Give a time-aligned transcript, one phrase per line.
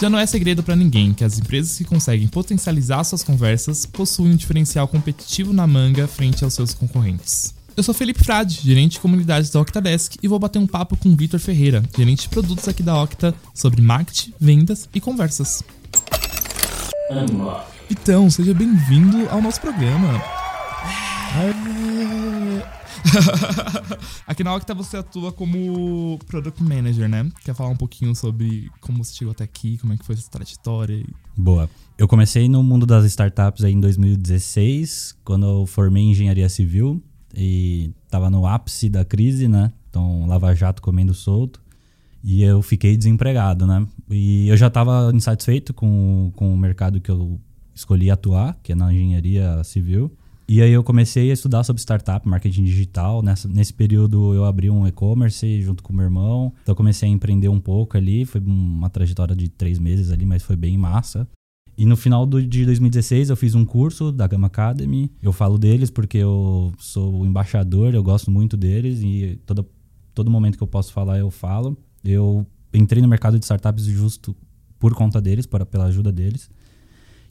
[0.00, 4.32] Já não é segredo para ninguém que as empresas que conseguem potencializar suas conversas possuem
[4.32, 7.54] um diferencial competitivo na manga frente aos seus concorrentes.
[7.76, 11.14] Eu sou Felipe Frade, gerente de comunidades da Octadesk, e vou bater um papo com
[11.14, 15.62] Vitor Ferreira, gerente de produtos aqui da Octa, sobre marketing, vendas e conversas.
[17.90, 20.18] Então, seja bem-vindo ao nosso programa.
[24.26, 27.28] Aqui na Octa você atua como Product Manager, né?
[27.44, 30.30] Quer falar um pouquinho sobre como você chegou até aqui, como é que foi essa
[30.30, 31.04] trajetória?
[31.36, 31.68] Boa.
[31.98, 37.02] Eu comecei no mundo das startups aí em 2016, quando eu formei em engenharia civil
[37.34, 39.72] e tava no ápice da crise, né?
[39.88, 41.60] Então, Lava Jato comendo solto.
[42.22, 43.86] E eu fiquei desempregado, né?
[44.10, 47.40] E eu já estava insatisfeito com, com o mercado que eu
[47.74, 50.12] escolhi atuar, que é na engenharia civil.
[50.52, 53.22] E aí eu comecei a estudar sobre startup, marketing digital.
[53.22, 56.52] Nessa, nesse período eu abri um e-commerce junto com meu irmão.
[56.60, 58.24] Então eu comecei a empreender um pouco ali.
[58.24, 61.24] Foi uma trajetória de três meses ali, mas foi bem massa.
[61.78, 65.08] E no final do, de 2016 eu fiz um curso da Gama Academy.
[65.22, 69.64] Eu falo deles porque eu sou o embaixador, eu gosto muito deles e todo,
[70.12, 71.78] todo momento que eu posso falar eu falo.
[72.02, 74.34] Eu entrei no mercado de startups justo
[74.80, 76.50] por conta deles, pela ajuda deles.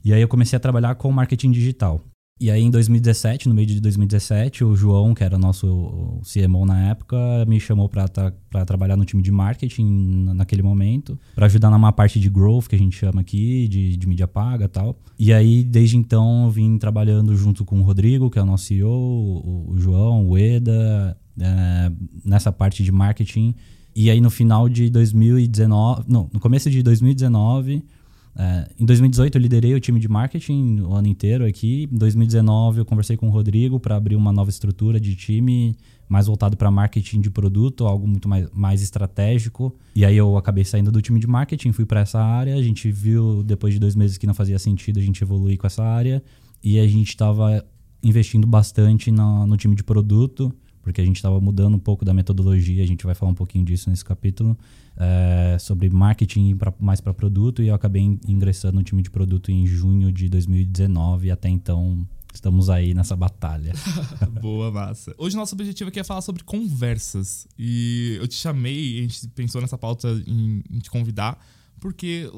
[0.02, 2.02] E aí eu comecei a trabalhar com marketing digital.
[2.40, 6.88] E aí em 2017, no meio de 2017, o João, que era nosso CMO na
[6.88, 8.32] época, me chamou para tra
[8.64, 12.78] trabalhar no time de marketing naquele momento, para ajudar numa parte de growth que a
[12.78, 14.96] gente chama aqui, de, de mídia paga e tal.
[15.18, 18.64] E aí desde então eu vim trabalhando junto com o Rodrigo, que é o nosso
[18.64, 21.92] CEO, o, o João, o Eda, é,
[22.24, 23.54] nessa parte de marketing.
[23.94, 27.84] E aí no final de 2019, não, no começo de 2019
[28.36, 31.88] é, em 2018 eu liderei o time de marketing o ano inteiro aqui.
[31.90, 35.76] Em 2019 eu conversei com o Rodrigo para abrir uma nova estrutura de time
[36.08, 39.74] mais voltado para marketing de produto, algo muito mais, mais estratégico.
[39.94, 42.54] E aí eu acabei saindo do time de marketing, fui para essa área.
[42.54, 45.66] A gente viu depois de dois meses que não fazia sentido a gente evoluir com
[45.66, 46.22] essa área
[46.62, 47.64] e a gente estava
[48.02, 52.14] investindo bastante no, no time de produto porque a gente estava mudando um pouco da
[52.14, 54.56] metodologia, a gente vai falar um pouquinho disso nesse capítulo,
[54.96, 59.50] é, sobre marketing pra, mais para produto, e eu acabei ingressando no time de produto
[59.50, 63.72] em junho de 2019, e até então estamos aí nessa batalha.
[64.40, 65.14] Boa, massa.
[65.18, 69.60] Hoje nosso objetivo aqui é falar sobre conversas, e eu te chamei, a gente pensou
[69.60, 71.38] nessa pauta em, em te convidar,
[71.80, 72.30] porque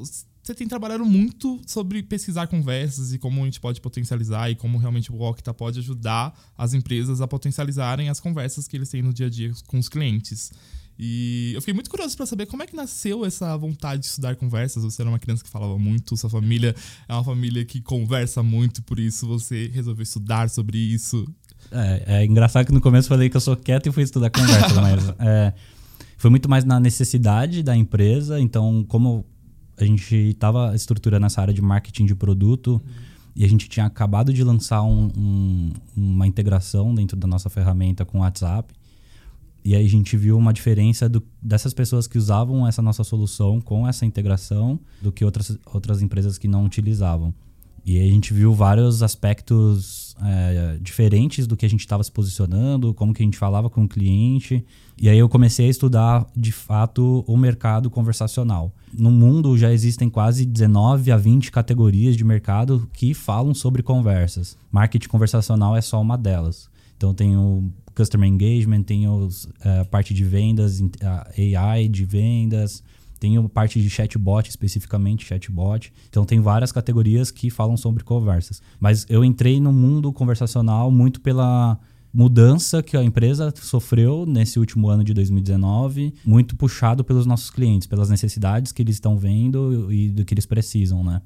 [0.42, 4.76] você tem trabalhado muito sobre pesquisar conversas e como a gente pode potencializar e como
[4.76, 9.12] realmente o Octa pode ajudar as empresas a potencializarem as conversas que eles têm no
[9.12, 10.50] dia a dia com os clientes.
[10.98, 14.34] E eu fiquei muito curioso para saber como é que nasceu essa vontade de estudar
[14.36, 14.82] conversas.
[14.82, 16.74] Você era uma criança que falava muito, sua família
[17.09, 21.24] é uma família que conversa muito, por isso você resolveu estudar sobre isso.
[21.70, 24.28] É, é engraçado que no começo eu falei que eu sou quieto e fui estudar
[24.30, 25.54] conversa, mas é,
[26.19, 28.41] foi muito mais na necessidade da empresa.
[28.41, 29.24] Então, como
[29.82, 32.81] a gente estava estruturando essa área de marketing de produto uhum.
[33.37, 38.04] e a gente tinha acabado de lançar um, um, uma integração dentro da nossa ferramenta
[38.04, 38.75] com o WhatsApp.
[39.65, 43.60] E aí a gente viu uma diferença do, dessas pessoas que usavam essa nossa solução
[43.60, 47.32] com essa integração do que outras, outras empresas que não utilizavam.
[47.84, 52.94] E a gente viu vários aspectos é, diferentes do que a gente estava se posicionando,
[52.94, 54.65] como que a gente falava com o cliente.
[54.97, 58.72] E aí eu comecei a estudar, de fato, o mercado conversacional.
[58.97, 64.56] No mundo já existem quase 19 a 20 categorias de mercado que falam sobre conversas.
[64.71, 66.71] Marketing conversacional é só uma delas.
[66.97, 70.81] Então tem o Customer Engagement, tem os, é, a parte de vendas,
[71.37, 72.82] AI de vendas,
[73.22, 75.93] tem a parte de chatbot, especificamente chatbot.
[76.09, 78.60] Então tem várias categorias que falam sobre conversas.
[78.81, 81.78] Mas eu entrei no mundo conversacional muito pela
[82.12, 87.87] mudança que a empresa sofreu nesse último ano de 2019, muito puxado pelos nossos clientes,
[87.87, 91.22] pelas necessidades que eles estão vendo e do que eles precisam, né?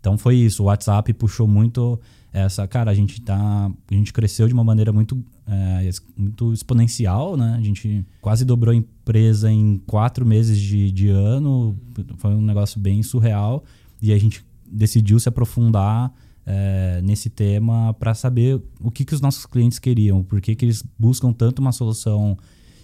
[0.00, 2.00] Então foi isso, o WhatsApp puxou muito
[2.32, 7.36] essa, cara, a gente tá, a gente cresceu de uma maneira muito, é, muito exponencial,
[7.36, 7.56] né?
[7.58, 11.76] A gente quase dobrou a empresa em quatro meses de, de ano,
[12.16, 13.64] foi um negócio bem surreal.
[14.00, 16.12] E a gente decidiu se aprofundar
[16.46, 20.64] é, nesse tema para saber o que, que os nossos clientes queriam, por que, que
[20.64, 22.36] eles buscam tanto uma solução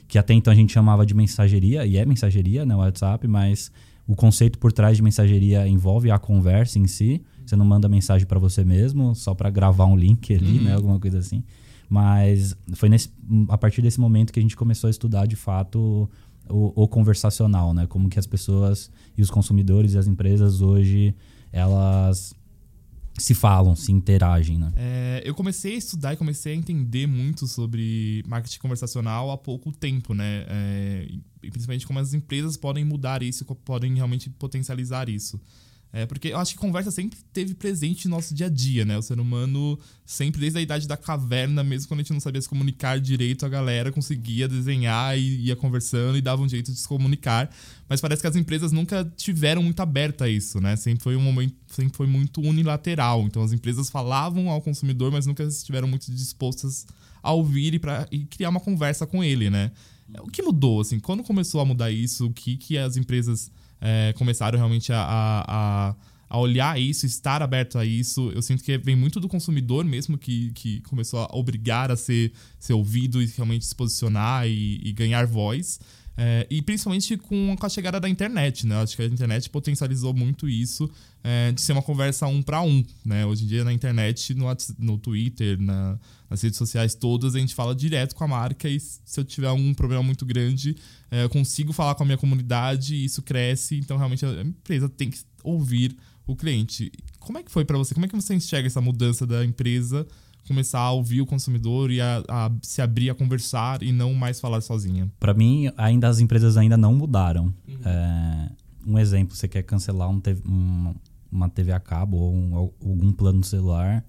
[0.09, 3.73] que até então a gente chamava de mensageria, e é mensageria, né, o WhatsApp, mas
[4.07, 7.23] o conceito por trás de mensageria envolve a conversa em si.
[7.45, 10.59] Você não manda mensagem para você mesmo, só para gravar um link ali, né?
[10.59, 10.65] uhum.
[10.65, 10.75] né?
[10.75, 11.43] Alguma coisa assim.
[11.89, 13.11] Mas foi nesse,
[13.49, 16.09] a partir desse momento que a gente começou a estudar de fato
[16.49, 17.87] o, o, conversacional, né?
[17.87, 21.15] Como que as pessoas e os consumidores e as empresas hoje
[21.53, 22.35] elas
[23.19, 24.73] se falam, se interagem, né?
[24.77, 29.73] É, eu comecei a estudar e comecei a entender muito sobre marketing conversacional há pouco
[29.73, 30.45] tempo, né?
[30.49, 31.09] É,
[31.41, 35.41] principalmente como as empresas podem mudar isso, podem realmente potencializar isso.
[35.97, 38.99] É, porque eu acho que conversa sempre teve presente no nosso dia a dia, né?
[38.99, 42.43] O ser humano, sempre desde a idade da caverna, mesmo quando a gente não sabia
[42.43, 46.79] se comunicar direito, a galera conseguia desenhar e ia conversando e dava um jeito de
[46.79, 47.51] se comunicar.
[47.89, 50.77] Mas parece que as empresas nunca tiveram muito aberta a isso, né?
[50.77, 53.23] Sempre foi um momento, sempre foi muito unilateral.
[53.23, 56.87] Então as empresas falavam ao consumidor, mas nunca estiveram muito dispostas
[57.23, 59.73] a ouvir e, pra, e criar uma conversa com ele, né?
[60.21, 61.01] O que mudou, assim?
[61.01, 62.27] Quando começou a mudar isso?
[62.27, 65.95] O que, que as empresas é, começaram realmente a, a,
[66.29, 68.31] a, olhar isso, estar aberto a isso.
[68.35, 72.33] Eu sinto que vem muito do consumidor mesmo que, que começou a obrigar a ser,
[72.59, 75.81] ser ouvido e realmente se posicionar e, e ganhar voz.
[76.19, 78.77] É, e principalmente com, a chegada da internet, né?
[78.77, 80.91] Acho que a internet potencializou muito isso
[81.23, 83.27] é, de ser uma conversa um para um, né?
[83.27, 84.47] Hoje em dia na internet, no,
[84.79, 85.99] no Twitter, na,
[86.31, 89.49] nas redes sociais todas, a gente fala direto com a marca e se eu tiver
[89.49, 90.75] algum problema muito grande,
[91.11, 93.77] é, eu consigo falar com a minha comunidade e isso cresce.
[93.77, 95.95] Então, realmente, a empresa tem que ouvir
[96.27, 96.91] o cliente.
[97.21, 97.93] Como é que foi para você?
[97.93, 100.07] Como é que você enxerga essa mudança da empresa
[100.47, 104.41] começar a ouvir o consumidor e a, a se abrir a conversar e não mais
[104.41, 105.11] falar sozinha?
[105.19, 107.53] Para mim, ainda as empresas ainda não mudaram.
[107.69, 107.79] Uhum.
[107.85, 108.51] É,
[108.87, 110.95] um exemplo, você quer cancelar um, um,
[111.31, 114.05] uma TV a cabo ou um, algum plano celular,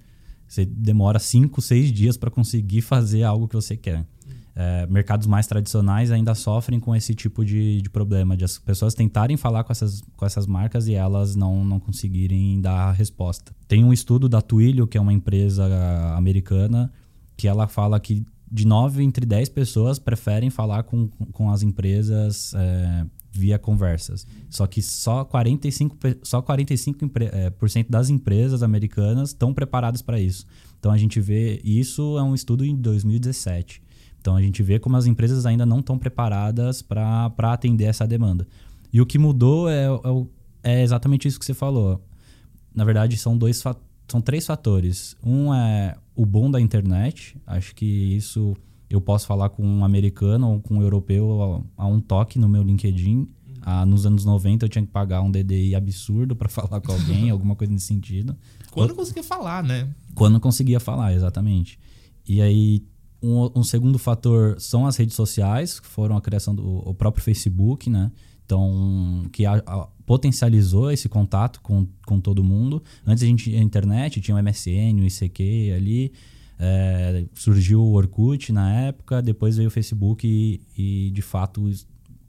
[0.48, 4.00] você demora 5, 6 dias para conseguir fazer algo que você quer.
[4.00, 4.06] Uhum.
[4.60, 8.96] É, mercados mais tradicionais ainda sofrem com esse tipo de, de, problema, de as pessoas
[8.96, 13.56] tentarem falar com essas, com essas marcas e elas não, não conseguirem dar a resposta.
[13.68, 15.64] Tem um estudo da Twilio, que é uma empresa
[16.16, 16.92] americana,
[17.38, 22.52] que ela fala que de 9 entre 10 pessoas preferem falar com, com as empresas
[22.56, 24.26] é, via conversas.
[24.50, 30.20] Só que só 45%, só 45 é, por cento das empresas americanas estão preparadas para
[30.20, 30.48] isso.
[30.80, 33.86] Então a gente vê, isso é um estudo em 2017.
[34.28, 38.46] Então a gente vê como as empresas ainda não estão preparadas para atender essa demanda.
[38.92, 42.04] E o que mudou é, é, é, exatamente isso que você falou.
[42.76, 43.64] Na verdade, são dois
[44.06, 45.16] são três fatores.
[45.24, 47.38] Um é o bom da internet.
[47.48, 48.54] Acho que isso
[48.90, 52.50] eu posso falar com um americano ou com um europeu a, a um toque no
[52.50, 53.30] meu LinkedIn.
[53.62, 57.30] Ah, nos anos 90 eu tinha que pagar um DDI absurdo para falar com alguém,
[57.30, 58.36] alguma coisa nesse sentido.
[58.72, 59.88] Quando conseguia falar, né?
[60.14, 61.80] Quando conseguia falar, exatamente.
[62.28, 62.84] E aí
[63.22, 67.90] um, um, segundo fator são as redes sociais, que foram a criação do próprio Facebook,
[67.90, 68.12] né?
[68.46, 72.82] Então, que a, a, potencializou esse contato com, com todo mundo.
[73.06, 76.14] Antes a gente a internet, tinha o MSN, o ICQ ali.
[76.60, 81.70] É, surgiu o Orkut na época, depois veio o Facebook e, e de fato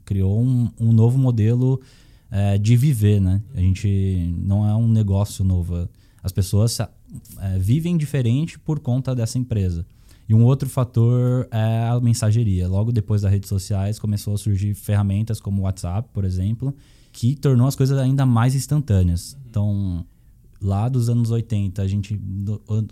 [0.05, 1.81] criou um, um novo modelo
[2.29, 3.41] é, de viver, né?
[3.55, 5.87] A gente não é um negócio novo.
[6.21, 6.89] As pessoas é,
[7.57, 9.85] vivem diferente por conta dessa empresa.
[10.29, 12.67] E um outro fator é a mensageria.
[12.67, 16.71] Logo depois das redes sociais começou a surgir ferramentas como o WhatsApp, por exemplo,
[17.11, 19.33] que tornou as coisas ainda mais instantâneas.
[19.33, 19.39] Uhum.
[19.49, 20.05] Então,
[20.61, 22.21] lá dos anos 80, a gente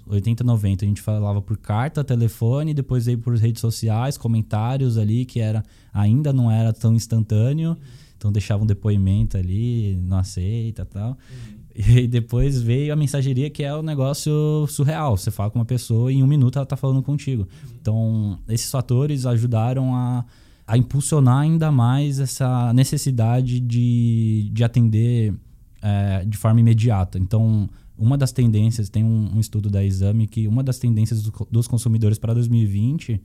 [0.08, 5.24] 80, 90, a gente falava por carta, telefone, depois veio por redes sociais, comentários ali
[5.24, 5.64] que era
[5.94, 7.70] ainda não era tão instantâneo.
[7.70, 7.78] Uhum.
[8.18, 11.12] Então deixava um depoimento ali, não aceita, tal.
[11.12, 11.58] Uhum.
[11.88, 15.16] E depois veio a mensageria, que é o um negócio surreal.
[15.16, 17.48] Você fala com uma pessoa e em um minuto ela está falando contigo.
[17.80, 20.26] Então, esses fatores ajudaram a,
[20.66, 25.36] a impulsionar ainda mais essa necessidade de, de atender
[25.82, 27.20] é, de forma imediata.
[27.20, 31.48] Então, uma das tendências, tem um, um estudo da Exame que uma das tendências do,
[31.52, 33.22] dos consumidores para 2020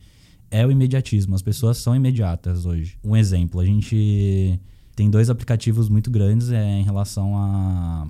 [0.51, 1.35] é o imediatismo.
[1.35, 2.99] As pessoas são imediatas hoje.
[3.03, 4.61] Um exemplo, a gente
[4.95, 8.07] tem dois aplicativos muito grandes é, em relação a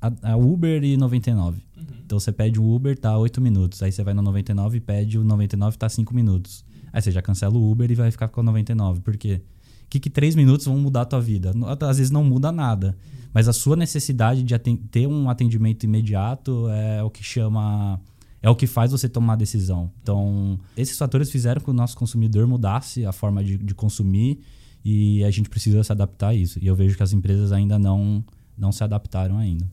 [0.00, 1.62] a, a Uber e 99.
[1.76, 1.84] Uhum.
[2.04, 3.82] Então você pede o Uber, tá 8 minutos.
[3.82, 6.64] Aí você vai no 99 e pede o 99, tá 5 minutos.
[6.92, 9.00] Aí você já cancela o Uber e vai ficar com o 99.
[9.00, 9.42] Por quê?
[9.84, 11.52] O que, que 3 minutos vão mudar a tua vida?
[11.88, 12.96] Às vezes não muda nada.
[13.32, 18.00] Mas a sua necessidade de ter um atendimento imediato é o que chama.
[18.42, 19.90] É o que faz você tomar a decisão.
[20.02, 24.40] Então, esses fatores fizeram que o nosso consumidor mudasse a forma de, de consumir
[24.84, 26.58] e a gente precisa se adaptar a isso.
[26.62, 28.24] E eu vejo que as empresas ainda não,
[28.56, 29.68] não se adaptaram ainda.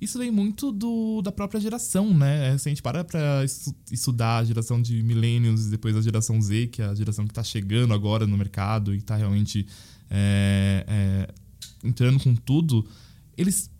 [0.00, 2.56] Isso vem muito do, da própria geração, né?
[2.58, 3.44] Se a gente para para
[3.90, 7.30] estudar a geração de millennials e depois a geração Z, que é a geração que
[7.30, 9.66] está chegando agora no mercado e está realmente
[10.10, 11.34] é, é,
[11.84, 12.86] entrando com tudo,
[13.36, 13.70] eles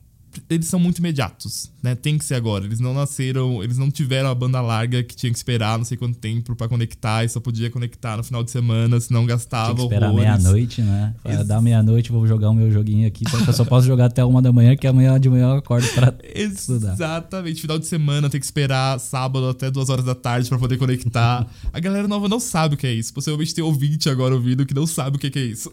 [0.48, 1.94] eles são muito imediatos, né?
[1.94, 2.64] Tem que ser agora.
[2.64, 5.96] Eles não nasceram, eles não tiveram a banda larga que tinha que esperar não sei
[5.96, 9.76] quanto tempo para conectar e só podia conectar no final de semana, senão gastava tinha
[9.76, 11.14] que esperar meia-noite, né?
[11.24, 14.06] Ex dar meia-noite, vou jogar o meu joguinho aqui, só que eu só posso jogar
[14.06, 16.92] até uma da manhã, que amanhã de manhã eu acordo para estudar.
[16.92, 17.60] Exatamente.
[17.60, 21.46] Final de semana tem que esperar sábado até duas horas da tarde para poder conectar.
[21.72, 23.12] a galera nova não sabe o que é isso.
[23.12, 25.70] Possivelmente tem ouvinte agora ouvindo que não sabe o que é isso.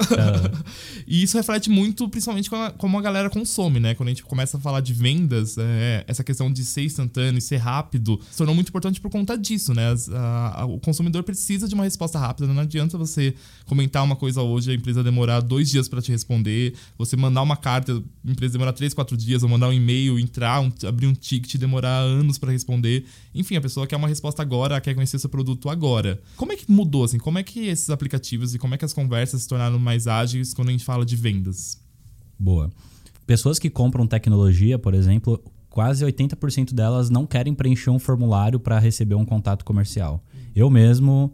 [1.07, 3.95] e isso reflete muito, principalmente como a galera consome, né?
[3.95, 7.41] Quando a gente começa a falar de vendas, é, essa questão de ser instantâneo e
[7.41, 9.91] ser rápido se tornou muito importante por conta disso, né?
[9.91, 12.51] As, a, a, o consumidor precisa de uma resposta rápida.
[12.51, 13.33] Não adianta você
[13.65, 17.57] comentar uma coisa hoje, a empresa demorar dois dias para te responder, você mandar uma
[17.57, 21.13] carta, a empresa demorar três, quatro dias, ou mandar um e-mail, entrar, um, abrir um
[21.13, 23.05] ticket, demorar anos para responder.
[23.33, 26.21] Enfim, a pessoa quer uma resposta agora, quer conhecer seu produto agora.
[26.35, 27.17] Como é que mudou, assim?
[27.17, 30.53] Como é que esses aplicativos e como é que as conversas se tornaram mais ágeis
[30.53, 31.79] quando a gente fala de vendas?
[32.37, 32.71] Boa.
[33.29, 38.79] Pessoas que compram tecnologia, por exemplo, quase 80% delas não querem preencher um formulário para
[38.79, 40.19] receber um contato comercial.
[40.55, 41.31] Eu mesmo,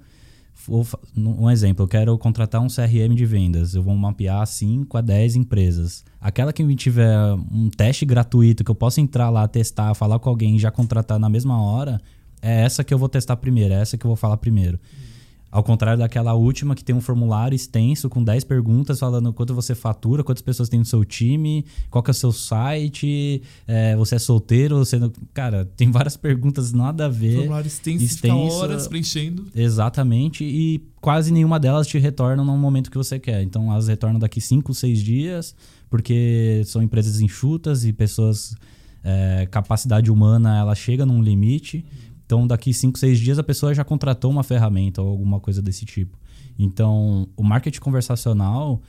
[1.15, 3.75] um exemplo, eu quero contratar um CRM de vendas.
[3.75, 6.03] Eu vou mapear 5 a 10 empresas.
[6.19, 7.17] Aquela que me tiver
[7.49, 11.17] um teste gratuito, que eu possa entrar lá, testar, falar com alguém e já contratar
[11.17, 12.01] na mesma hora,
[12.41, 14.77] é essa que eu vou testar primeiro, é essa que eu vou falar primeiro.
[15.55, 19.73] Ao contrário daquela última que tem um formulário extenso com 10 perguntas falando quanto você
[19.73, 24.15] fatura, quantas pessoas tem no seu time, qual que é o seu site, é, você
[24.15, 25.09] é solteiro, você não...
[25.33, 27.37] Cara, tem várias perguntas nada a ver.
[27.37, 29.45] Formulário extenso, extenso horas preenchendo.
[29.55, 33.41] Exatamente, e quase nenhuma delas te retorna no momento que você quer.
[33.41, 35.55] Então elas retornam daqui 5, 6 dias,
[35.89, 38.57] porque são empresas enxutas e pessoas...
[39.07, 41.85] É, capacidade humana ela chega num limite.
[42.25, 45.85] Então, daqui 5, 6 dias a pessoa já contratou uma ferramenta ou alguma coisa desse
[45.85, 46.17] tipo.
[46.57, 48.81] Então, o marketing conversacional,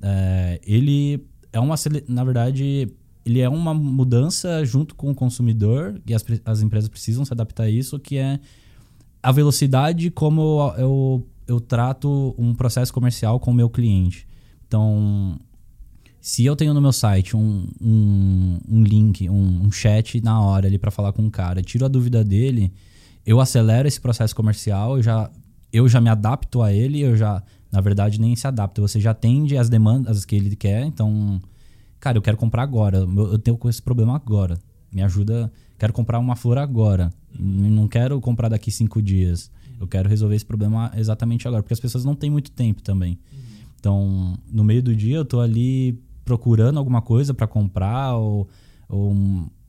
[0.00, 1.74] é, ele é uma,
[2.08, 2.88] na verdade,
[3.24, 7.64] ele é uma mudança junto com o consumidor e as, as empresas precisam se adaptar
[7.64, 8.38] a isso, que é
[9.22, 14.28] a velocidade como eu, eu trato um processo comercial com o meu cliente.
[14.66, 15.38] Então,
[16.24, 20.66] se eu tenho no meu site um, um, um link, um, um, chat na hora
[20.66, 22.72] ali para falar com um cara, tiro a dúvida dele,
[23.26, 25.30] eu acelero esse processo comercial, eu já,
[25.70, 28.80] eu já me adapto a ele, eu já, na verdade, nem se adapta.
[28.80, 31.38] Você já atende as demandas que ele quer, então,
[32.00, 34.58] cara, eu quero comprar agora, eu tenho esse problema agora.
[34.90, 39.50] Me ajuda, quero comprar uma flor agora, não quero comprar daqui cinco dias.
[39.78, 43.18] Eu quero resolver esse problema exatamente agora, porque as pessoas não têm muito tempo também.
[43.78, 48.48] Então, no meio do dia, eu tô ali procurando alguma coisa para comprar ou,
[48.88, 49.14] ou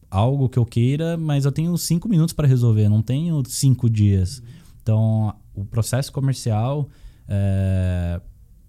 [0.09, 4.41] algo que eu queira, mas eu tenho cinco minutos para resolver, não tenho cinco dias.
[4.81, 6.89] Então, o processo comercial
[7.27, 8.21] é,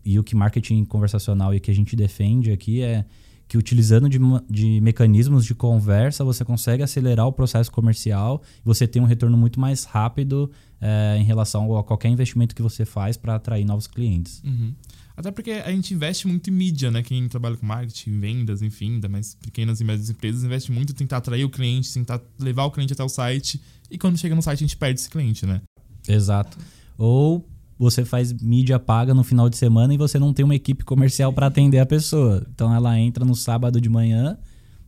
[0.05, 3.05] e o que marketing conversacional e que a gente defende aqui é
[3.49, 4.19] que utilizando de,
[4.51, 9.61] de mecanismos de conversa você consegue acelerar o processo comercial você tem um retorno muito
[9.61, 10.51] mais rápido
[10.81, 14.43] é, em relação a qualquer investimento que você faz para atrair novos clientes.
[14.45, 14.75] Uhum.
[15.17, 17.03] Até porque a gente investe muito em mídia, né?
[17.03, 20.95] Quem trabalha com marketing, vendas, enfim, ainda mais pequenas e médias empresas, investe muito em
[20.95, 23.61] tentar atrair o cliente, tentar levar o cliente até o site.
[23.91, 25.63] E quando chega no site, a gente perde esse cliente, né?
[26.07, 26.59] Exato.
[26.99, 30.85] Ou você faz mídia paga no final de semana e você não tem uma equipe
[30.85, 32.47] comercial para atender a pessoa.
[32.55, 34.39] Então ela entra no sábado de manhã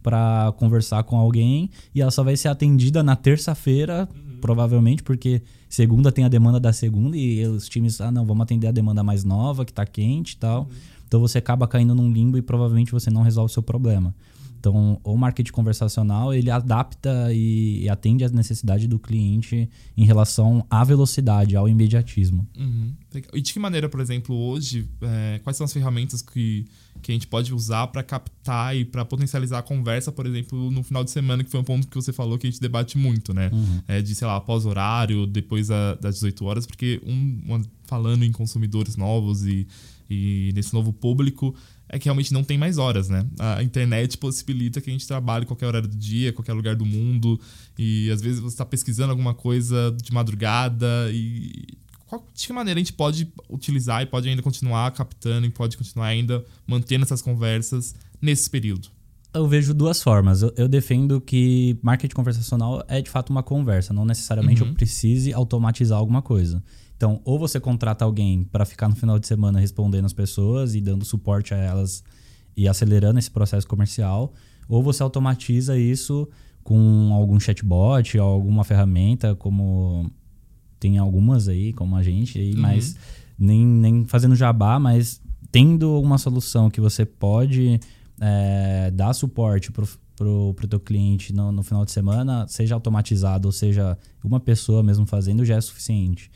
[0.02, 4.38] para conversar com alguém e ela só vai ser atendida na terça-feira, uhum.
[4.40, 8.67] provavelmente, porque segunda tem a demanda da segunda e os times, ah, não, vamos atender
[8.69, 10.62] a demanda mais nova, que está quente e tal.
[10.62, 10.69] Uhum.
[11.07, 14.14] Então você acaba caindo num limbo e provavelmente você não resolve o seu problema.
[14.59, 20.67] Então, o marketing conversacional, ele adapta e, e atende às necessidades do cliente em relação
[20.69, 22.47] à velocidade, ao imediatismo.
[22.59, 22.93] Uhum.
[23.33, 26.67] E de que maneira, por exemplo, hoje, é, quais são as ferramentas que,
[27.00, 30.83] que a gente pode usar para captar e para potencializar a conversa, por exemplo, no
[30.83, 33.33] final de semana, que foi um ponto que você falou que a gente debate muito,
[33.33, 33.50] né?
[33.53, 33.81] Uhum.
[33.87, 38.33] É, de, sei lá, pós-horário, depois a, das 18 horas, porque um, uma, falando em
[38.33, 39.67] consumidores novos e,
[40.11, 41.55] e nesse novo público,
[41.88, 43.25] é que realmente não tem mais horas, né?
[43.38, 47.40] A internet possibilita que a gente trabalhe qualquer horário do dia, qualquer lugar do mundo,
[47.78, 51.78] e às vezes você está pesquisando alguma coisa de madrugada e
[52.09, 55.76] qual, de que maneira a gente pode utilizar e pode ainda continuar captando e pode
[55.76, 58.88] continuar ainda mantendo essas conversas nesse período?
[59.33, 60.40] Eu vejo duas formas.
[60.40, 64.71] Eu, eu, defendo que marketing conversacional é de fato uma conversa, não necessariamente uhum.
[64.71, 66.62] eu precise automatizar alguma coisa.
[66.99, 70.81] Então, ou você contrata alguém para ficar no final de semana respondendo as pessoas e
[70.81, 72.02] dando suporte a elas
[72.57, 74.33] e acelerando esse processo comercial,
[74.69, 76.28] ou você automatiza isso
[76.64, 80.11] com algum chatbot ou alguma ferramenta, como
[80.81, 82.61] tem algumas aí, como a gente, aí, uhum.
[82.61, 82.97] mas
[83.38, 85.21] nem, nem fazendo jabá, mas
[85.52, 87.78] tendo uma solução que você pode
[88.21, 89.87] é, dar suporte pro,
[90.17, 95.07] pro teu cliente no, no final de semana, seja automatizado ou seja uma pessoa mesmo
[95.07, 96.28] fazendo, já é suficiente.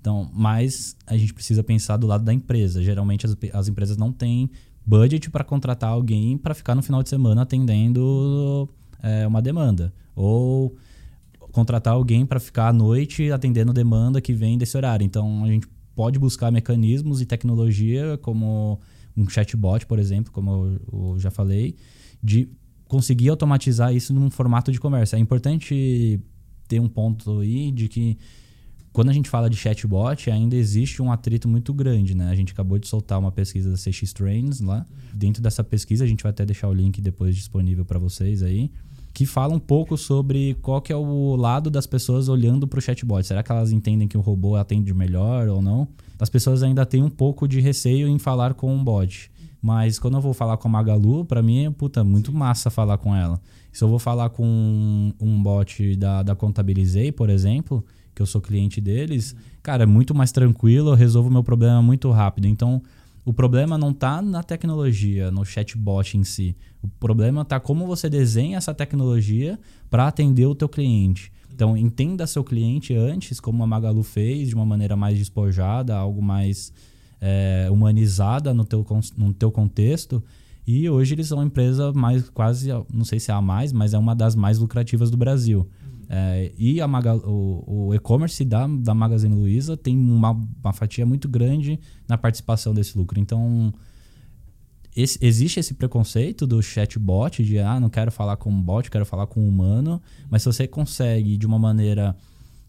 [0.00, 2.82] Então, mas a gente precisa pensar do lado da empresa.
[2.82, 4.50] Geralmente as, as empresas não têm
[4.86, 8.68] budget para contratar alguém para ficar no final de semana atendendo
[9.02, 9.92] é, uma demanda.
[10.14, 10.76] Ou
[11.52, 15.04] contratar alguém para ficar à noite atendendo demanda que vem desse horário.
[15.04, 18.80] Então, a gente pode buscar mecanismos e tecnologia como
[19.16, 20.50] um chatbot, por exemplo, como
[20.92, 21.74] eu, eu já falei,
[22.22, 22.48] de
[22.86, 25.16] conseguir automatizar isso num formato de conversa.
[25.16, 26.20] É importante
[26.68, 28.16] ter um ponto aí de que
[28.92, 32.30] quando a gente fala de chatbot, ainda existe um atrito muito grande, né?
[32.30, 34.84] A gente acabou de soltar uma pesquisa da CX Trends lá.
[35.14, 38.70] Dentro dessa pesquisa, a gente vai até deixar o link depois disponível para vocês aí,
[39.12, 42.82] que fala um pouco sobre qual que é o lado das pessoas olhando para o
[42.82, 43.26] chatbot.
[43.26, 45.88] Será que elas entendem que o robô atende melhor ou não?
[46.18, 49.30] As pessoas ainda têm um pouco de receio em falar com um bot.
[49.60, 52.98] Mas quando eu vou falar com a Magalu, para mim é puta, muito massa falar
[52.98, 53.40] com ela.
[53.72, 57.84] Se eu vou falar com um, um bot da, da Contabilizei, por exemplo,
[58.18, 62.10] que eu sou cliente deles, cara, é muito mais tranquilo, eu resolvo meu problema muito
[62.10, 62.48] rápido.
[62.48, 62.82] Então,
[63.24, 66.56] o problema não está na tecnologia, no chatbot em si.
[66.82, 69.56] O problema está como você desenha essa tecnologia
[69.88, 71.30] para atender o teu cliente.
[71.54, 76.20] Então, entenda seu cliente antes, como a Magalu fez, de uma maneira mais despojada, algo
[76.20, 76.72] mais
[77.20, 78.84] é, humanizada no teu,
[79.16, 80.20] no teu contexto.
[80.66, 83.94] E hoje eles são uma empresa mais, quase, não sei se é a mais, mas
[83.94, 85.68] é uma das mais lucrativas do Brasil.
[86.10, 91.28] É, e a o, o e-commerce da, da Magazine Luiza tem uma, uma fatia muito
[91.28, 93.20] grande na participação desse lucro.
[93.20, 93.72] Então,
[94.96, 99.04] esse, existe esse preconceito do chatbot, de ah, não quero falar com um bot, quero
[99.04, 100.00] falar com um humano.
[100.30, 102.16] Mas se você consegue, de uma maneira,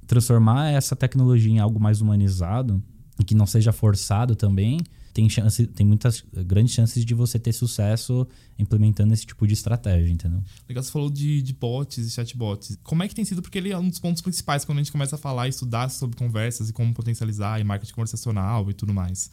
[0.05, 2.83] transformar essa tecnologia em algo mais humanizado,
[3.19, 4.79] e que não seja forçado também,
[5.13, 10.11] tem, chance, tem muitas grandes chances de você ter sucesso implementando esse tipo de estratégia,
[10.11, 10.43] entendeu?
[10.67, 12.77] Legal, você falou de, de bots e chatbots.
[12.83, 13.41] Como é que tem sido?
[13.41, 15.89] Porque ele é um dos pontos principais quando a gente começa a falar e estudar
[15.89, 19.31] sobre conversas e como potencializar e marketing conversacional e tudo mais.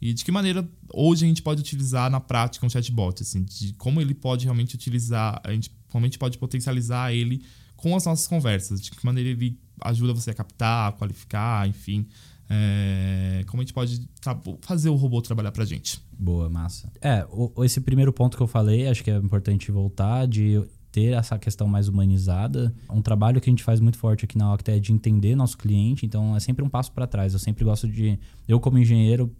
[0.00, 3.72] E de que maneira hoje a gente pode utilizar na prática um chatbot, assim, de
[3.74, 7.42] como ele pode realmente utilizar, a gente realmente pode potencializar ele
[7.76, 12.06] com as nossas conversas, de que maneira ele ajuda você a captar, a qualificar, enfim,
[12.50, 14.08] é, como a gente pode
[14.62, 16.00] fazer o robô trabalhar pra gente.
[16.18, 16.90] Boa, massa.
[17.00, 21.12] É, o, esse primeiro ponto que eu falei, acho que é importante voltar, de ter
[21.12, 22.74] essa questão mais humanizada.
[22.90, 25.58] Um trabalho que a gente faz muito forte aqui na Octa é de entender nosso
[25.58, 27.34] cliente, então é sempre um passo para trás.
[27.34, 28.18] Eu sempre gosto de.
[28.48, 29.30] Eu, como engenheiro,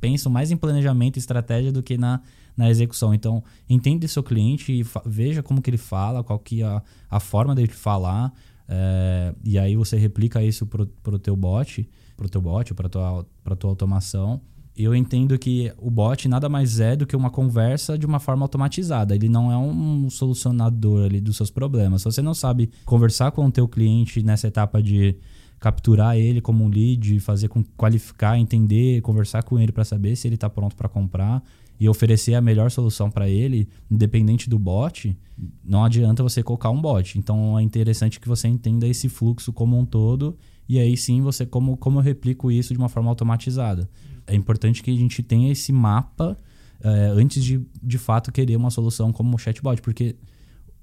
[0.00, 2.20] penso mais em planejamento e estratégia do que na,
[2.56, 3.14] na execução.
[3.14, 7.20] Então, entende seu cliente e veja como que ele fala, qual que é a, a
[7.20, 8.32] forma dele falar,
[8.68, 12.88] é, e aí você replica isso pro, pro teu bot para o teu bot, para
[12.88, 14.40] tua para tua automação.
[14.76, 18.44] Eu entendo que o bot nada mais é do que uma conversa de uma forma
[18.44, 19.14] automatizada.
[19.14, 22.02] Ele não é um solucionador ali dos seus problemas.
[22.02, 25.16] Se você não sabe conversar com o teu cliente nessa etapa de
[25.60, 30.26] capturar ele como um lead, fazer com qualificar, entender, conversar com ele para saber se
[30.26, 31.42] ele está pronto para comprar
[31.78, 35.16] e oferecer a melhor solução para ele, independente do bot,
[35.64, 37.18] não adianta você colocar um bot.
[37.18, 40.36] Então é interessante que você entenda esse fluxo como um todo
[40.68, 43.88] e aí sim você como como eu replico isso de uma forma automatizada.
[44.26, 46.36] É importante que a gente tenha esse mapa
[46.82, 50.16] é, antes de de fato querer uma solução como o chatbot, porque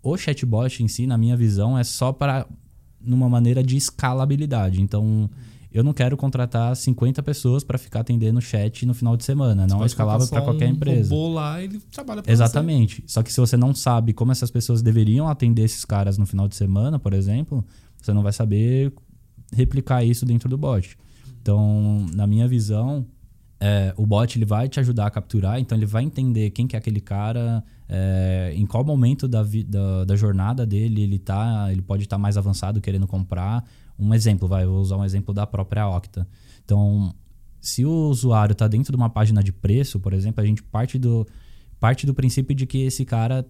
[0.02, 2.48] o chatbot em si, na minha visão, é só para
[3.00, 4.82] numa maneira de escalabilidade.
[4.82, 5.30] Então,
[5.72, 9.67] eu não quero contratar 50 pessoas para ficar atendendo o chat no final de semana.
[9.67, 11.13] Você não é escalável para qualquer um empresa.
[11.13, 13.02] Robô lá, ele trabalha pra Exatamente.
[13.02, 13.13] Você.
[13.13, 16.48] Só que se você não sabe como essas pessoas deveriam atender esses caras no final
[16.48, 17.65] de semana, por exemplo,
[18.00, 18.94] você não vai saber
[19.54, 20.98] replicar isso dentro do bot.
[21.42, 23.06] Então, na minha visão,
[23.60, 26.76] é, o bot ele vai te ajudar a capturar, então ele vai entender quem que
[26.76, 31.82] é aquele cara, é, em qual momento da, da, da, jornada dele ele tá, ele
[31.82, 33.64] pode estar tá mais avançado querendo comprar.
[34.00, 36.28] Um exemplo, vai, vou usar um exemplo da própria Octa.
[36.66, 37.14] Então,
[37.60, 40.98] se o usuário está dentro de uma página de preço, por exemplo, a gente parte
[40.98, 41.28] do,
[41.80, 43.46] parte do princípio de que esse cara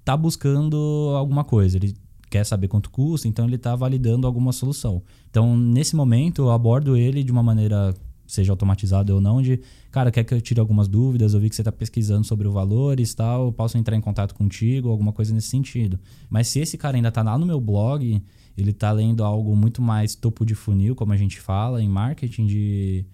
[0.00, 1.76] está buscando alguma coisa.
[1.76, 1.94] Ele
[2.32, 5.02] quer saber quanto custa, então ele está validando alguma solução.
[5.28, 7.94] Então, nesse momento, eu abordo ele de uma maneira,
[8.26, 11.34] seja automatizada ou não, de, cara, quer que eu tire algumas dúvidas?
[11.34, 14.34] Eu vi que você está pesquisando sobre o valores tal, eu posso entrar em contato
[14.34, 16.00] contigo, alguma coisa nesse sentido.
[16.30, 18.22] Mas se esse cara ainda está lá no meu blog,
[18.56, 22.46] ele está lendo algo muito mais topo de funil, como a gente fala em marketing,
[22.46, 23.04] de.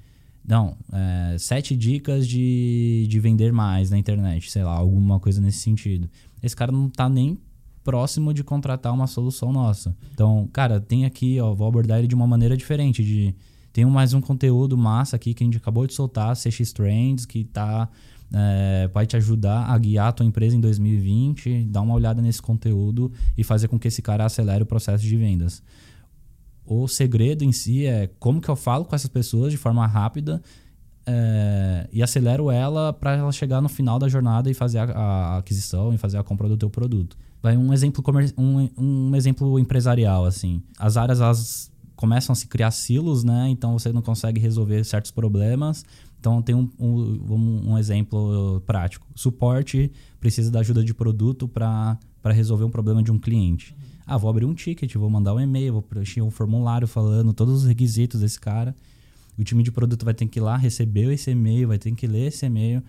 [0.46, 5.58] Não, é, sete dicas de, de vender mais na internet, sei lá, alguma coisa nesse
[5.58, 6.08] sentido.
[6.40, 7.36] Esse cara não está nem
[7.88, 9.96] próximo de contratar uma solução nossa.
[10.12, 13.34] Então, cara, tem aqui, ó, vou abordar ele de uma maneira diferente, de
[13.72, 17.44] tem mais um conteúdo massa aqui que a gente acabou de soltar, CX Trends, que
[17.44, 17.88] tá
[18.30, 22.42] é, vai te ajudar a guiar a tua empresa em 2020, dar uma olhada nesse
[22.42, 25.62] conteúdo e fazer com que esse cara acelere o processo de vendas.
[26.66, 30.42] O segredo em si é como que eu falo com essas pessoas de forma rápida
[31.10, 35.38] é, e acelero ela para ela chegar no final da jornada e fazer a, a,
[35.38, 37.16] aquisição e fazer a compra do teu produto.
[37.42, 38.04] Vai um exemplo
[38.36, 40.62] um, um exemplo empresarial assim.
[40.78, 43.48] As áreas elas começam a se criar silos, né?
[43.48, 45.82] Então você não consegue resolver certos problemas.
[46.20, 49.06] Então tem um, um, um exemplo prático.
[49.14, 49.90] Suporte
[50.20, 53.74] precisa da ajuda de produto para resolver um problema de um cliente.
[54.06, 57.62] Ah, vou abrir um ticket, vou mandar um e-mail, vou preencher um formulário falando todos
[57.62, 58.76] os requisitos desse cara.
[59.38, 62.06] O time de produto vai ter que ir lá receber esse e-mail, vai ter que
[62.06, 62.82] ler esse e-mail.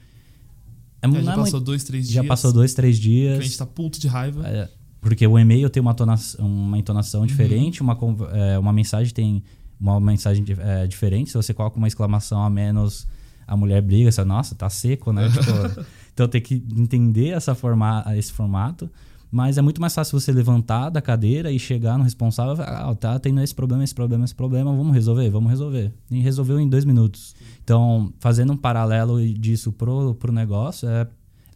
[1.01, 2.13] É, é, já passou dois, três dias.
[2.15, 3.35] Já passou dois, três dias.
[3.35, 4.47] O cliente tá puto de raiva.
[4.47, 7.27] É, porque o e-mail tem uma, tonação, uma entonação uhum.
[7.27, 7.97] diferente, uma,
[8.33, 9.43] é, uma mensagem tem
[9.79, 11.29] uma mensagem é, diferente.
[11.29, 13.07] Se você coloca uma exclamação a menos,
[13.47, 15.29] a mulher briga, você, nossa, tá seco, né?
[15.31, 18.89] tipo, então tem que entender essa forma, esse formato.
[19.31, 22.89] Mas é muito mais fácil você levantar da cadeira e chegar no responsável e falar,
[22.89, 25.93] ah, tá tendo esse problema, esse problema, esse problema, vamos resolver, vamos resolver.
[26.09, 27.35] E resolveu em dois minutos.
[27.63, 31.07] Então, fazendo um paralelo disso pro, pro negócio, é,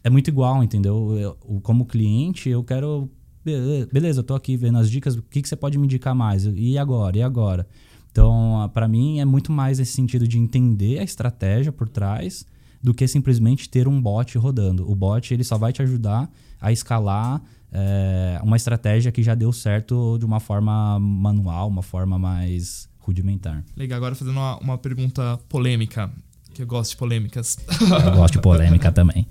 [0.04, 1.18] é muito igual, entendeu?
[1.18, 3.10] Eu, como cliente, eu quero
[3.92, 6.46] beleza, eu tô aqui vendo as dicas, o que, que você pode me indicar mais?
[6.46, 7.18] E agora?
[7.18, 7.66] E agora?
[8.10, 12.46] Então, para mim, é muito mais esse sentido de entender a estratégia por trás
[12.82, 14.90] do que simplesmente ter um bot rodando.
[14.90, 17.42] O bot ele só vai te ajudar a escalar
[17.74, 23.64] é, uma estratégia que já deu certo de uma forma manual, uma forma mais rudimentar.
[23.76, 26.10] Legal, agora fazendo uma, uma pergunta polêmica
[26.54, 27.58] que eu gosto de polêmicas.
[27.80, 29.26] Eu gosto de polêmica também.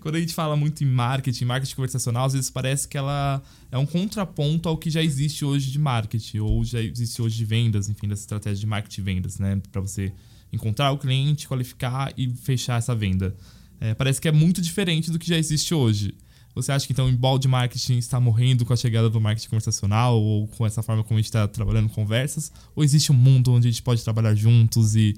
[0.00, 3.76] Quando a gente fala muito em marketing, marketing conversacional, às vezes parece que ela é
[3.76, 7.90] um contraponto ao que já existe hoje de marketing, ou já existe hoje de vendas,
[7.90, 9.60] enfim, dessa estratégia de marketing e vendas, né?
[9.70, 10.12] Para você
[10.50, 13.36] encontrar o cliente, qualificar e fechar essa venda.
[13.78, 16.14] É, parece que é muito diferente do que já existe hoje.
[16.54, 20.20] Você acha que então o embalde marketing está morrendo com a chegada do marketing conversacional
[20.20, 22.52] ou com essa forma como a gente está trabalhando conversas?
[22.76, 25.16] Ou existe um mundo onde a gente pode trabalhar juntos e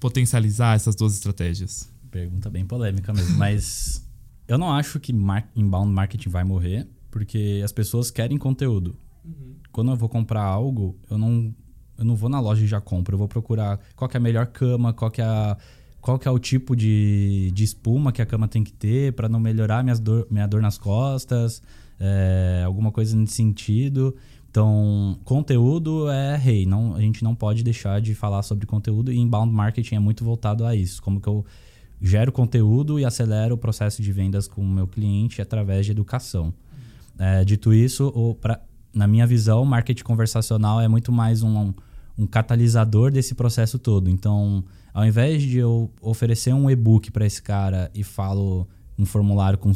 [0.00, 1.90] potencializar essas duas estratégias?
[2.10, 4.06] Pergunta bem polêmica mesmo, mas
[4.48, 8.96] eu não acho que mar inbound marketing vai morrer, porque as pessoas querem conteúdo.
[9.24, 9.54] Uhum.
[9.70, 11.54] Quando eu vou comprar algo, eu não,
[11.98, 13.14] eu não vou na loja e já compro.
[13.14, 15.56] Eu vou procurar qual é a melhor cama, qual é a
[16.02, 19.28] qual que é o tipo de, de espuma que a cama tem que ter para
[19.28, 21.62] não melhorar minhas dor, minha dor nas costas,
[21.98, 24.14] é, alguma coisa nesse sentido.
[24.50, 26.66] Então, conteúdo é rei.
[26.66, 30.24] Não, a gente não pode deixar de falar sobre conteúdo e inbound marketing é muito
[30.24, 31.00] voltado a isso.
[31.00, 31.46] Como que eu
[32.00, 36.52] gero conteúdo e acelero o processo de vendas com o meu cliente através de educação.
[37.16, 38.60] É, dito isso, o, pra,
[38.92, 41.72] na minha visão, marketing conversacional é muito mais um,
[42.18, 44.10] um catalisador desse processo todo.
[44.10, 49.58] Então, ao invés de eu oferecer um e-book para esse cara e falo um formulário
[49.58, 49.72] com,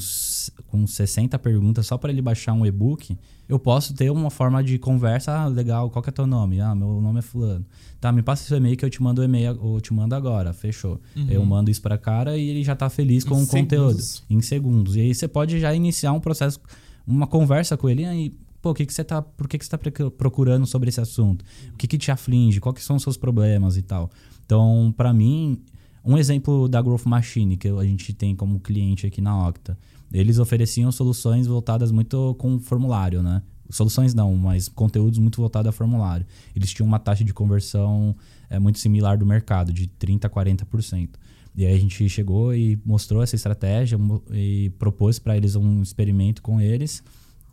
[0.66, 3.16] com 60 perguntas só para ele baixar um e-book,
[3.48, 5.33] eu posso ter uma forma de conversa.
[5.33, 6.61] Ah, legal, qual que é teu nome?
[6.61, 7.64] Ah, meu nome é fulano.
[8.00, 10.52] Tá, me passa seu e-mail que eu te mando o e-mail, eu te mando agora.
[10.52, 11.00] Fechou.
[11.16, 11.26] Uhum.
[11.31, 14.02] Eu mando isso para cara e ele já tá feliz com em o conteúdo.
[14.29, 14.96] Em segundos.
[14.96, 16.61] E aí você pode já iniciar um processo,
[17.07, 19.79] uma conversa com ele e pô, que que você tá, por que que você tá
[20.11, 21.44] procurando sobre esse assunto?
[21.72, 22.61] O que que te aflige?
[22.61, 24.11] Quais são os seus problemas e tal?
[24.44, 25.61] Então, para mim,
[26.05, 29.79] um exemplo da Growth Machine que a gente tem como cliente aqui na Octa
[30.12, 33.42] eles ofereciam soluções voltadas muito com formulário, né?
[33.68, 36.24] Soluções não, mas conteúdos muito voltados a formulário.
[36.55, 38.14] Eles tinham uma taxa de conversão
[38.48, 41.11] é, muito similar do mercado, de 30% a 40%.
[41.57, 43.98] E aí a gente chegou e mostrou essa estratégia
[44.31, 47.02] e propôs para eles um experimento com eles.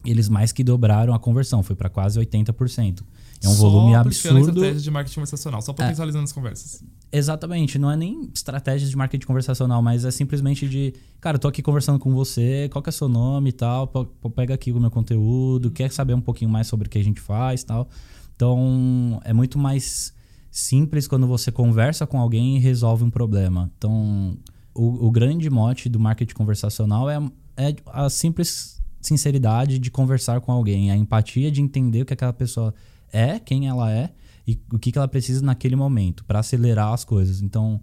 [0.06, 3.02] Eles mais que dobraram a conversão, foi para quase 80%.
[3.42, 4.40] É um só volume absurdo.
[4.40, 6.84] Só estratégia de marketing conversacional, só potencializando é, as conversas.
[7.12, 11.62] Exatamente, não é nem estratégias de marketing conversacional, mas é simplesmente de, cara, tô aqui
[11.62, 13.88] conversando com você, qual que é seu nome e tal,
[14.36, 17.22] pega aqui o meu conteúdo, quer saber um pouquinho mais sobre o que a gente
[17.22, 17.90] faz e tal.
[18.36, 20.14] Então, é muito mais
[20.50, 23.72] simples quando você conversa com alguém e resolve um problema.
[23.78, 24.38] Então,
[24.74, 27.18] o, o grande mote do marketing conversacional é,
[27.58, 32.34] é a simples sinceridade de conversar com alguém, a empatia de entender o que aquela
[32.34, 32.74] pessoa
[33.12, 34.12] é, quem ela é
[34.48, 37.42] e o que, ela precisa naquele momento para acelerar as coisas.
[37.42, 37.80] Então,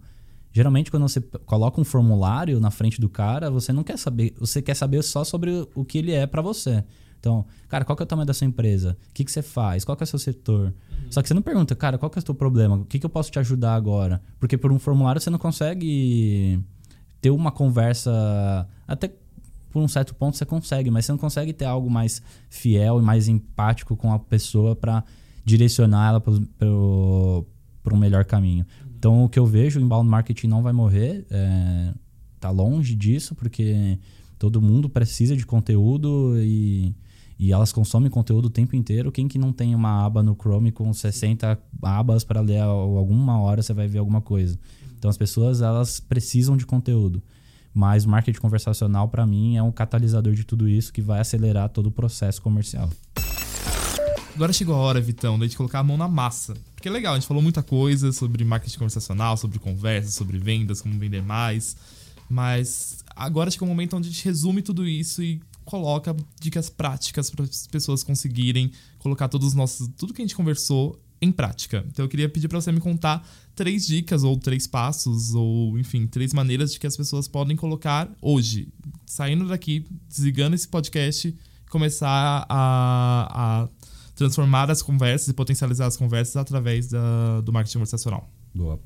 [0.51, 4.61] geralmente quando você coloca um formulário na frente do cara, você não quer saber, você
[4.61, 6.83] quer saber só sobre o que ele é para você.
[7.19, 8.97] Então, cara, qual que é o tamanho da sua empresa?
[9.09, 9.85] O que, que você faz?
[9.85, 10.65] Qual que é o seu setor?
[10.65, 11.11] Uhum.
[11.11, 12.77] Só que você não pergunta, cara, qual que é o seu problema?
[12.77, 14.21] O que, que eu posso te ajudar agora?
[14.39, 16.59] Porque por um formulário você não consegue
[17.21, 18.67] ter uma conversa.
[18.87, 19.11] Até
[19.71, 23.01] por um certo ponto você consegue, mas você não consegue ter algo mais fiel e
[23.01, 25.03] mais empático com a pessoa para
[25.43, 28.65] direcionar ela para um melhor caminho.
[28.97, 31.25] Então, o que eu vejo, o inbound marketing não vai morrer.
[31.31, 31.93] É,
[32.39, 33.97] tá longe disso, porque
[34.37, 36.93] todo mundo precisa de conteúdo e,
[37.39, 39.11] e elas consomem conteúdo o tempo inteiro.
[39.11, 43.61] Quem que não tem uma aba no Chrome com 60 abas para ler alguma hora
[43.61, 44.59] você vai ver alguma coisa.
[44.97, 47.23] Então as pessoas elas precisam de conteúdo.
[47.73, 51.87] Mas marketing conversacional para mim é um catalisador de tudo isso que vai acelerar todo
[51.87, 52.89] o processo comercial.
[54.35, 56.55] Agora chegou a hora, Vitão, da gente colocar a mão na massa.
[56.75, 60.81] Porque é legal, a gente falou muita coisa sobre marketing conversacional, sobre conversas, sobre vendas,
[60.81, 61.75] como vender mais.
[62.29, 66.69] Mas agora chegou o um momento onde a gente resume tudo isso e coloca dicas
[66.69, 71.31] práticas para as pessoas conseguirem colocar todos os nossos, tudo que a gente conversou em
[71.31, 71.85] prática.
[71.87, 76.07] Então eu queria pedir para você me contar três dicas ou três passos ou enfim,
[76.07, 78.67] três maneiras de que as pessoas podem colocar hoje,
[79.05, 81.35] saindo daqui, desligando esse podcast,
[81.69, 83.69] começar a, a
[84.15, 88.29] transformar as conversas e potencializar as conversas através da, do marketing conversacional.
[88.53, 88.79] Boa.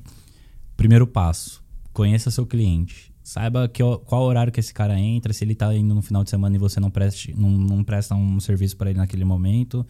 [0.76, 3.12] Primeiro passo: conheça seu cliente.
[3.22, 6.30] Saiba que, qual horário que esse cara entra, se ele está indo no final de
[6.30, 9.84] semana e você não, preste, não, não presta um serviço para ele naquele momento,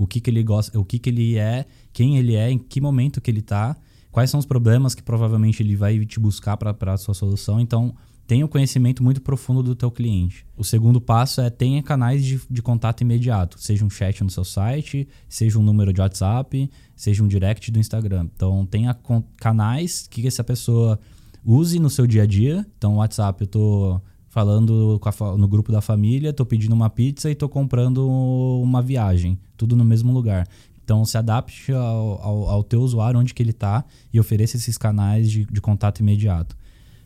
[0.00, 2.80] o que, que ele gosta, o que, que ele é, quem ele é, em que
[2.80, 3.76] momento que ele está,
[4.10, 7.60] quais são os problemas que provavelmente ele vai te buscar para a sua solução.
[7.60, 7.94] Então,
[8.26, 10.46] tenha um conhecimento muito profundo do teu cliente.
[10.56, 14.42] O segundo passo é tenha canais de, de, contato imediato, seja um chat no seu
[14.44, 18.26] site, seja um número de WhatsApp, seja um direct do Instagram.
[18.34, 18.96] Então tenha
[19.36, 20.98] canais que essa pessoa
[21.44, 22.66] use no seu dia a dia.
[22.78, 24.98] Então WhatsApp eu tô falando
[25.36, 29.84] no grupo da família, tô pedindo uma pizza e tô comprando uma viagem, tudo no
[29.84, 30.46] mesmo lugar.
[30.82, 34.78] Então se adapte ao, ao, ao teu usuário onde que ele está e ofereça esses
[34.78, 36.56] canais de, de contato imediato.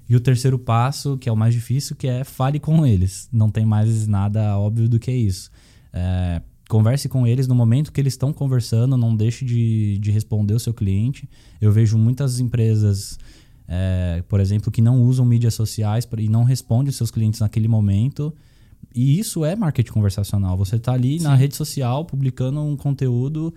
[0.09, 3.29] E o terceiro passo, que é o mais difícil, que é fale com eles.
[3.33, 5.51] Não tem mais nada óbvio do que isso.
[5.93, 10.53] É, converse com eles no momento que eles estão conversando, não deixe de, de responder
[10.53, 11.29] o seu cliente.
[11.59, 13.19] Eu vejo muitas empresas,
[13.67, 18.35] é, por exemplo, que não usam mídias sociais e não respondem seus clientes naquele momento.
[18.95, 20.57] E isso é marketing conversacional.
[20.57, 21.25] Você está ali Sim.
[21.25, 23.53] na rede social publicando um conteúdo,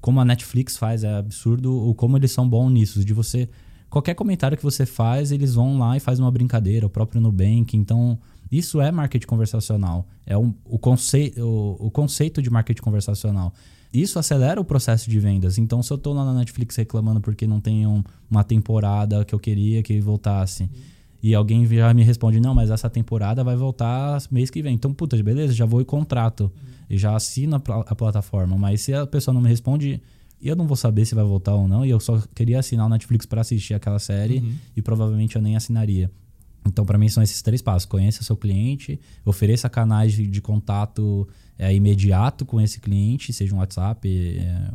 [0.00, 3.48] como a Netflix faz, é absurdo o como eles são bons nisso, de você
[3.90, 7.76] qualquer comentário que você faz, eles vão lá e fazem uma brincadeira, o próprio Nubank.
[7.76, 8.18] Então,
[8.50, 10.06] isso é marketing conversacional.
[10.26, 13.52] É um, o, conce, o, o conceito de marketing conversacional.
[13.92, 15.58] Isso acelera o processo de vendas.
[15.58, 19.34] Então, se eu estou lá na Netflix reclamando porque não tem um, uma temporada que
[19.34, 20.68] eu queria que voltasse, uhum.
[21.22, 24.74] e alguém já me responde, não, mas essa temporada vai voltar mês que vem.
[24.74, 26.42] Então, puta, beleza, já vou e contrato.
[26.42, 26.50] Uhum.
[26.90, 28.56] E já assino a, a plataforma.
[28.56, 30.02] Mas se a pessoa não me responde,
[30.40, 31.84] e eu não vou saber se vai voltar ou não.
[31.84, 34.54] E eu só queria assinar o Netflix para assistir aquela série uhum.
[34.76, 36.10] e provavelmente eu nem assinaria.
[36.66, 41.26] Então, para mim, são esses três passos: conheça seu cliente, ofereça canais de, contato
[41.58, 44.70] é, imediato com esse cliente, seja um WhatsApp, é,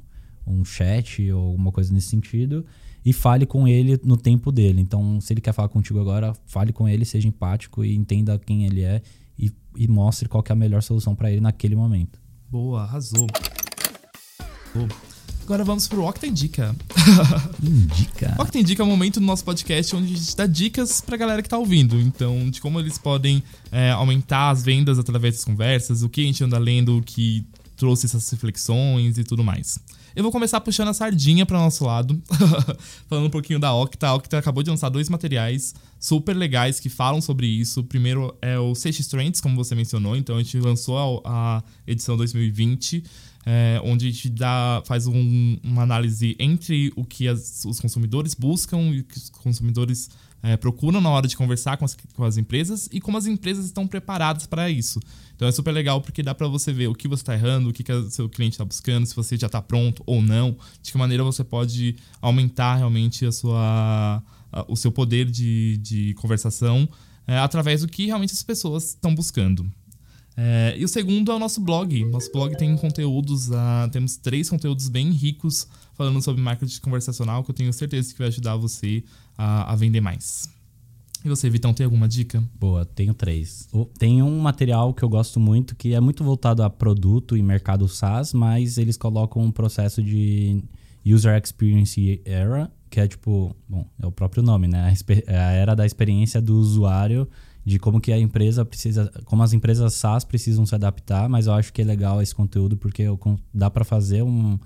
[0.46, 2.66] um chat ou alguma coisa nesse sentido,
[3.06, 4.82] e fale com ele no tempo dele.
[4.82, 8.66] Então, se ele quer falar contigo agora, fale com ele, seja empático e entenda quem
[8.66, 9.02] ele é
[9.38, 12.20] e, e mostre qual é a melhor solução para ele naquele momento.
[12.50, 13.28] Boa, arrasou.
[14.74, 15.13] Boa.
[15.44, 16.74] Agora vamos pro Octa Indica.
[17.62, 18.34] Indica.
[18.40, 21.42] Octa Indica é um momento no nosso podcast onde a gente dá dicas pra galera
[21.42, 22.00] que tá ouvindo.
[22.00, 26.24] Então, de como eles podem é, aumentar as vendas através das conversas, o que a
[26.24, 29.78] gente anda lendo, o que trouxe essas reflexões e tudo mais.
[30.16, 32.22] Eu vou começar puxando a sardinha para nosso lado,
[33.10, 34.08] falando um pouquinho da Octa.
[34.08, 37.82] A Octa acabou de lançar dois materiais super legais que falam sobre isso.
[37.82, 41.64] O primeiro é o Six Trends, como você mencionou, então a gente lançou a, a
[41.86, 43.04] edição 2020
[43.46, 48.34] é, onde a gente dá, faz um, uma análise entre o que as, os consumidores
[48.34, 50.10] buscam e o que os consumidores
[50.42, 53.66] é, procuram na hora de conversar com as, com as empresas e como as empresas
[53.66, 55.00] estão preparadas para isso.
[55.36, 57.74] Então é super legal porque dá para você ver o que você está errando, o
[57.74, 60.98] que, que seu cliente está buscando, se você já está pronto ou não, de que
[60.98, 66.88] maneira você pode aumentar realmente a sua, a, o seu poder de, de conversação
[67.26, 69.70] é, através do que realmente as pessoas estão buscando.
[70.36, 72.04] É, e o segundo é o nosso blog.
[72.06, 77.52] Nosso blog tem conteúdos, uh, temos três conteúdos bem ricos falando sobre marketing conversacional que
[77.52, 79.04] eu tenho certeza que vai ajudar você
[79.38, 80.50] a, a vender mais.
[81.24, 82.44] E você, Vitão, tem alguma dica?
[82.60, 83.70] Boa, tenho três.
[83.98, 87.88] Tem um material que eu gosto muito que é muito voltado a produto e mercado
[87.88, 90.62] SaaS, mas eles colocam um processo de
[91.06, 94.94] User Experience Era, que é tipo, bom, é o próprio nome, né?
[95.28, 97.26] A, a era da experiência do usuário
[97.66, 101.54] de como que a empresa precisa, como as empresas SaaS precisam se adaptar, mas eu
[101.54, 103.04] acho que é legal esse conteúdo porque
[103.54, 104.60] dá para fazer um,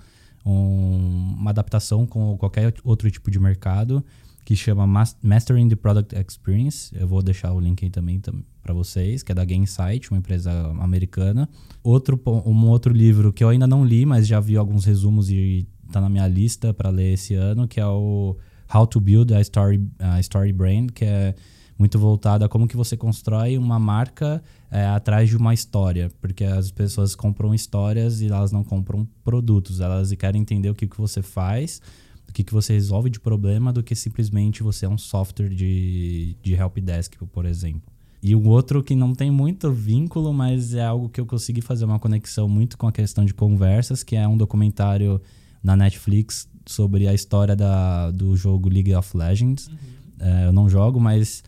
[0.45, 4.03] um, uma adaptação com qualquer outro tipo de mercado
[4.43, 4.87] que chama
[5.21, 6.89] Mastering the Product Experience.
[6.97, 8.21] Eu vou deixar o link aí também
[8.63, 11.49] para vocês, que é da Gainsight, uma empresa americana.
[11.83, 15.67] Outro um outro livro que eu ainda não li, mas já vi alguns resumos e
[15.85, 18.37] está na minha lista para ler esse ano, que é o
[18.73, 21.35] How to Build a Story, a Story Brand, que é
[21.77, 26.43] muito voltado a como que você constrói uma marca é, atrás de uma história, porque
[26.43, 30.97] as pessoas compram histórias e elas não compram produtos, elas querem entender o que, que
[30.97, 31.81] você faz,
[32.27, 36.35] o que, que você resolve de problema, do que simplesmente você é um software de,
[36.41, 37.93] de helpdesk, por exemplo.
[38.21, 41.85] E o outro que não tem muito vínculo, mas é algo que eu consegui fazer
[41.85, 45.21] uma conexão muito com a questão de conversas, que é um documentário
[45.63, 49.67] na Netflix sobre a história da, do jogo League of Legends.
[49.67, 49.75] Uhum.
[50.19, 51.43] É, eu não jogo, mas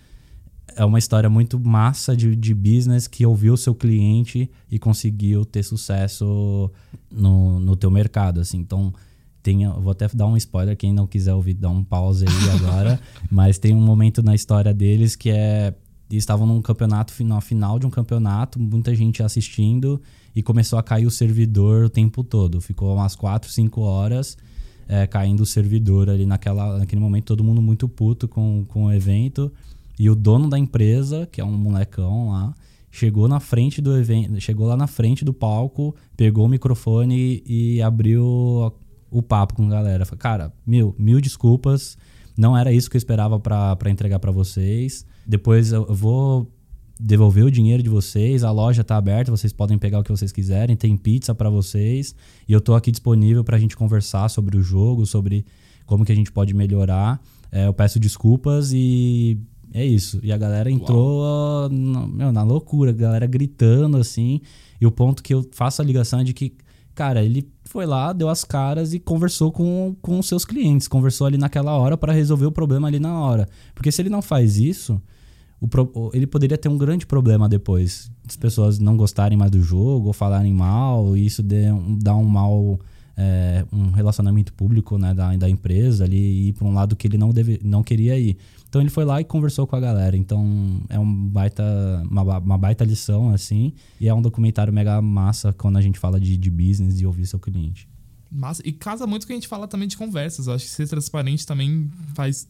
[0.79, 5.43] é uma história muito massa de, de business que ouviu o seu cliente e conseguiu
[5.43, 6.71] ter sucesso
[7.11, 8.59] no, no teu mercado, assim.
[8.59, 8.93] Então,
[9.43, 12.97] tem, vou até dar um spoiler, quem não quiser ouvir, dá um pause aí agora.
[13.29, 15.73] mas tem um momento na história deles que é
[16.09, 20.01] estavam num campeonato, na final de um campeonato, muita gente assistindo
[20.33, 22.61] e começou a cair o servidor o tempo todo.
[22.61, 24.37] Ficou umas 4, 5 horas
[24.89, 28.91] é, caindo o servidor ali naquela, naquele momento, todo mundo muito puto com, com o
[28.91, 29.51] evento.
[29.99, 32.55] E o dono da empresa, que é um molecão lá,
[32.89, 37.81] chegou na frente do evento, chegou lá na frente do palco, pegou o microfone e,
[37.81, 38.73] abriu
[39.11, 40.05] o papo com a galera.
[40.05, 41.97] Falei, cara, mil, mil desculpas,
[42.37, 45.05] não era isso que eu esperava para entregar para vocês.
[45.27, 46.49] Depois eu vou
[46.97, 50.31] devolver o dinheiro de vocês, a loja está aberta, vocês podem pegar o que vocês
[50.33, 52.13] quiserem, tem pizza para vocês
[52.45, 55.45] e eu estou aqui disponível para a gente conversar sobre o jogo, sobre
[55.85, 57.21] como que a gente pode melhorar.
[57.51, 59.39] É, eu peço desculpas e
[59.73, 60.19] é isso.
[60.23, 64.41] E a galera entrou na, meu, na loucura, a galera gritando assim.
[64.79, 66.53] E o ponto que eu faço a ligação é de que,
[66.95, 71.27] cara, ele foi lá, deu as caras e conversou com, com os seus clientes, conversou
[71.27, 73.47] ali naquela hora para resolver o problema ali na hora.
[73.75, 74.99] Porque se ele não faz isso,
[75.61, 78.09] o, ele poderia ter um grande problema depois.
[78.27, 81.65] As pessoas não gostarem mais do jogo ou falarem mal, e isso dê,
[82.01, 82.79] dá um mal.
[83.21, 87.05] É, um relacionamento público né, da, da empresa ali e ir para um lado que
[87.05, 88.37] ele não, deve, não queria ir.
[88.69, 90.15] Então ele foi lá e conversou com a galera.
[90.15, 91.63] Então é um baita,
[92.09, 93.73] uma, uma baita lição, assim.
[93.99, 97.25] E é um documentário mega massa quando a gente fala de, de business e ouvir
[97.25, 97.89] seu cliente.
[98.31, 98.61] Massa.
[98.63, 100.47] E casa muito com a gente fala também de conversas.
[100.47, 102.47] Eu acho que ser transparente também faz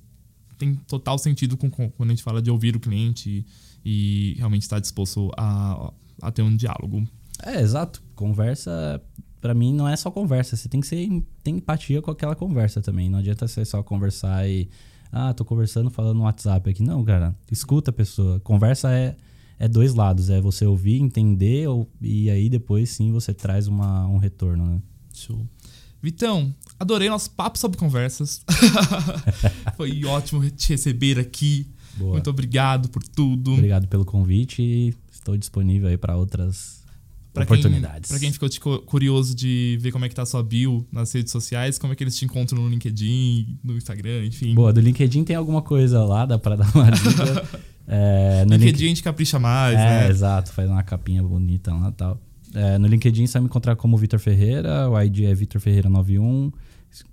[0.60, 3.46] tem total sentido com, com, quando a gente fala de ouvir o cliente
[3.84, 7.08] e, e realmente estar disposto a, a ter um diálogo.
[7.42, 8.04] É, exato.
[8.14, 9.02] Conversa,
[9.42, 10.56] para mim, não é só conversa.
[10.56, 11.08] Você tem que ser,
[11.44, 13.10] tem empatia com aquela conversa também.
[13.10, 14.70] Não adianta você só conversar e.
[15.12, 16.84] Ah, tô conversando falando no WhatsApp aqui.
[16.84, 17.36] Não, cara.
[17.52, 18.40] Escuta a pessoa.
[18.42, 19.16] Conversa é,
[19.58, 20.30] é dois lados.
[20.30, 24.82] É você ouvir, entender ou, e aí depois sim você traz uma, um retorno, né?
[25.14, 25.48] Show.
[26.02, 28.42] Vitão, adorei nosso papo sobre conversas.
[29.76, 31.68] Foi ótimo te receber aqui.
[31.98, 32.14] Boa.
[32.14, 33.54] Muito obrigado por tudo.
[33.54, 36.80] Obrigado pelo convite e estou disponível aí para outras
[37.34, 38.10] pra oportunidades.
[38.10, 41.32] Para quem ficou curioso de ver como é que tá a sua bio nas redes
[41.32, 44.54] sociais, como é que eles te encontram no LinkedIn, no Instagram, enfim.
[44.54, 47.62] Boa, do LinkedIn tem alguma coisa lá, dá para dar uma dica.
[47.88, 48.84] é, no LinkedIn link...
[48.84, 50.10] a gente capricha mais, é, né?
[50.10, 52.22] exato, faz uma capinha bonita lá e tal.
[52.54, 56.52] É, no LinkedIn você vai me encontrar como Vitor Ferreira, o ID é Vitor Ferreira91.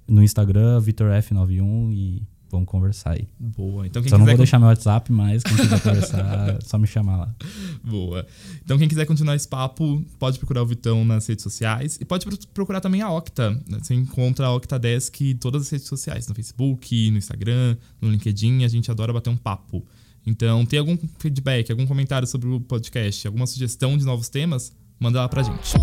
[0.09, 3.29] No Instagram, VitorF91 e vamos conversar aí.
[3.39, 3.87] Boa.
[3.87, 7.17] Então, quem só não vou deixar meu WhatsApp, mas quem quiser conversar, só me chamar
[7.17, 7.35] lá.
[7.83, 8.27] Boa.
[8.65, 12.27] Então, quem quiser continuar esse papo, pode procurar o Vitão nas redes sociais e pode
[12.55, 13.61] procurar também a Octa.
[13.69, 18.65] Você encontra a Octadesk em todas as redes sociais, no Facebook, no Instagram, no LinkedIn.
[18.65, 19.85] A gente adora bater um papo.
[20.27, 24.73] Então, tem algum feedback, algum comentário sobre o podcast, alguma sugestão de novos temas?
[24.99, 25.75] manda lá pra gente.